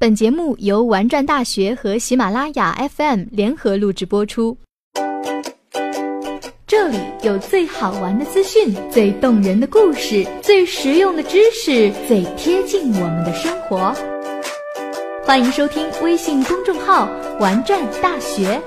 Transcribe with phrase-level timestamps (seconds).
[0.00, 4.56] 本节目由玩转大学和喜马拉雅 FM 联合录制播出。
[6.68, 13.92] 这里有最好玩的资讯、最动人的故事、最实用的知识、最贴近我们的生活。
[15.24, 17.10] 欢迎收听微信公众号
[17.40, 18.62] “玩转大学”。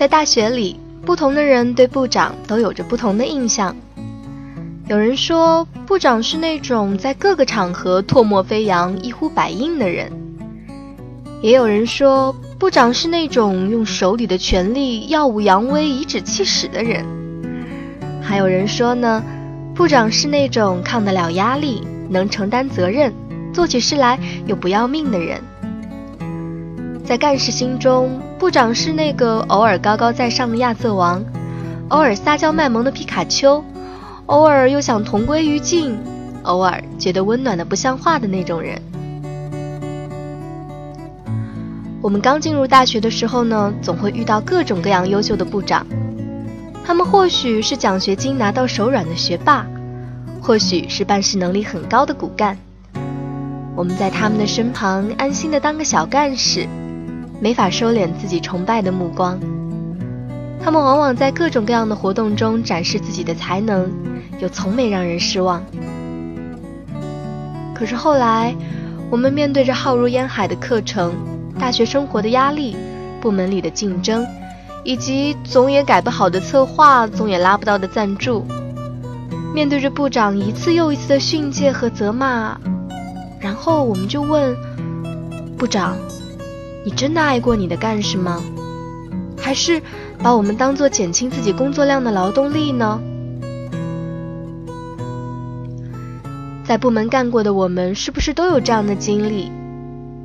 [0.00, 3.76] 在大学里，不同的人对部长都有着不同的印象。
[4.88, 10.08] 有人说，部长是那种在各个场合唾沫飞扬、一呼百应的人；
[11.42, 17.04] 也有人说，部长是那种用手里的权力耀武扬威、颐指气使的人；
[18.22, 19.22] 还有人说呢，
[19.74, 23.12] 部长是那种抗得了压力、能承担责任、
[23.52, 25.38] 做起事来又不要命的人。
[27.10, 31.24] 在干事心中，部长是那个偶尔高高在上的亚瑟王，
[31.88, 33.64] 偶尔撒娇卖萌的皮卡丘，
[34.26, 35.98] 偶尔又想同归于尽，
[36.44, 38.80] 偶尔觉得温暖的不像话的那种人。
[42.00, 45.84] 我们刚进入大学的时候呢，总会遇到各种各样优秀的部长，
[46.86, 49.66] 他们或许是奖学金拿到手软的学霸，
[50.40, 52.56] 或许是办事能力很高的骨干。
[53.74, 56.68] 我们在他们的身旁安心的当个小干事。
[57.40, 59.40] 没法收敛自己崇拜的目光，
[60.62, 63.90] 他们往往在各种各样的活动中展示自己的才能，
[64.40, 65.64] 又从没让人失望。
[67.74, 68.54] 可是后来，
[69.10, 71.14] 我们面对着浩如烟海的课程、
[71.58, 72.76] 大学生活的压力、
[73.22, 74.26] 部门里的竞争，
[74.84, 78.44] 以及总也改不好的策划、总也拉不到的赞助，
[79.54, 82.60] 面对着部长一次又一次的训诫和责骂，
[83.40, 84.54] 然后我们就问
[85.56, 85.96] 部长。
[86.84, 88.42] 你真的爱过你的干事吗？
[89.38, 89.82] 还是
[90.22, 93.00] 把我们当做减轻自己工作量的劳动力呢？
[96.64, 99.50] 在部门干过的我们，是不是都有这样的经历？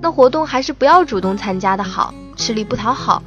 [0.00, 3.22] 那活动还是不要主动参加的好，吃力不讨好。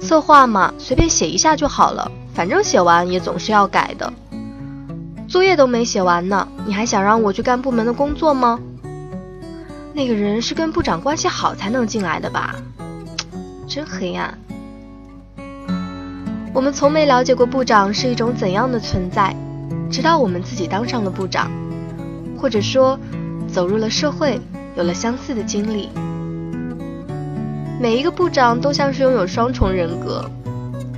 [0.00, 4.12] 策划嘛，随便写一下就好了，反正写完也总是要改的。
[5.28, 8.58] 作业都没写完呢，你还想让我去干部门的工作吗？
[9.98, 12.54] 那个人是跟部长关系好才能进来的吧？
[13.66, 14.32] 真黑暗。
[16.54, 19.34] 我们从没了解过部长是一种怎样的存在，
[19.90, 21.50] 直到我们自己当上了部长，
[22.40, 22.96] 或者说
[23.52, 24.40] 走入了社会，
[24.76, 25.88] 有了相似的经历。
[27.80, 30.30] 每一个部长都像是拥有双重人格，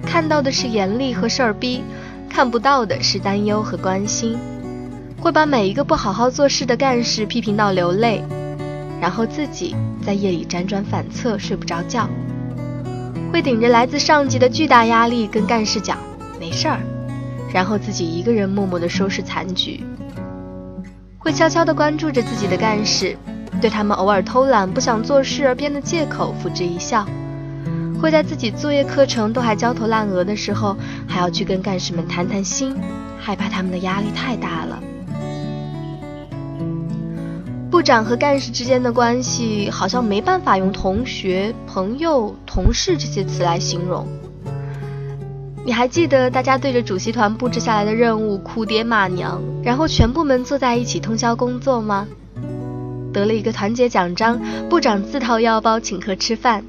[0.05, 1.83] 看到的是严厉和事儿逼，
[2.29, 4.39] 看不到的是担忧和关心，
[5.19, 8.23] 会把每一个不好好做事的干事批评到流泪。
[9.01, 9.75] 然后自己
[10.05, 12.09] 在夜里辗转反侧，睡不着觉，
[13.33, 15.97] 会顶着来自上级的巨大压力跟干事讲
[16.39, 16.79] 没事儿，
[17.53, 19.83] 然后自己一个人默默地收拾残局，
[21.19, 23.17] 会悄悄地关注着自己的干事，
[23.61, 27.07] 对他们偶尔偷懒不想做事而编的借口付之一笑，
[28.01, 32.77] 会在自己作业课程都还焦头烂额的时候，还要去跟干事们谈谈心，
[33.19, 34.83] 害怕他们的压力太大了。
[37.81, 44.07] 部长和干事之间的关系好像没办法用同学、朋友、同事这些词来形容。
[45.65, 52.07] 你还记得大家对着主席团布置下来的任务哭爹骂娘，然后全部们坐在一起通宵工作吗？
[53.15, 56.63] 得了一个团结奖章，部长自掏腰包请客吃饭，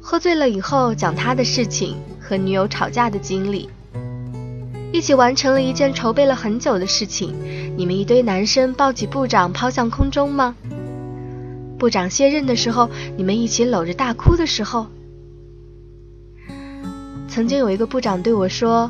[0.00, 3.68] 喝醉了以后讲他的事情和女友吵架的经历。
[4.94, 7.34] 一起完成了一件筹备了很久的事情，
[7.76, 10.54] 你们一堆男生抱起部长抛向空中吗？
[11.80, 14.86] 部长卸任的时候，你们一起搂着大哭的时候。
[17.26, 18.88] 曾经有一个部长对我说，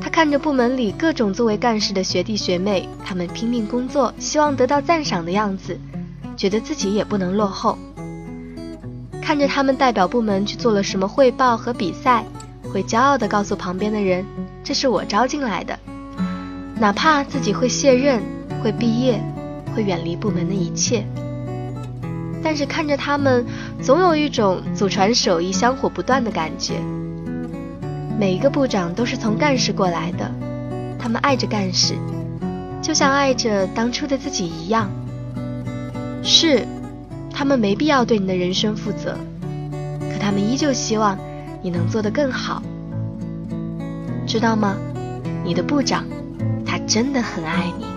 [0.00, 5.76] 他看着部门里各种作为干事的学弟学妹，他们拼命工作，希望得到赞赏的样子，
[6.36, 7.76] 觉得自己也不能落后。
[9.20, 12.24] 看着他们代表部门去做了什么汇报和比赛，
[12.72, 14.24] 会骄傲地告诉旁边的人。
[14.64, 15.78] 这是我招进来的，
[16.80, 18.22] 哪怕自己会卸任、
[18.62, 19.22] 会毕业、
[19.76, 21.04] 会远离部门的一切，
[22.42, 23.44] 但是看着他们，
[23.82, 26.74] 总有一种祖传手艺香火不断的感觉。
[28.18, 30.32] 每一个部长都是从干事过来的，
[30.98, 31.94] 他们爱着干事，
[32.80, 34.90] 就像爱着当初的自己一样。
[36.22, 36.66] 是，
[37.30, 39.18] 他们没必要对你的人生负责，
[40.00, 41.18] 可他们依旧希望
[41.60, 42.62] 你能做得更好。
[44.34, 44.76] 知道吗？
[45.44, 46.04] 你的部长，
[46.66, 47.93] 他真的很爱你。